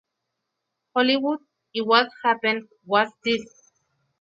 Hollywood" 0.95 1.41
y 1.75 1.81
"What 1.85 2.09
Happened 2.23 2.67
Was 2.87 3.09
This". 3.23 3.45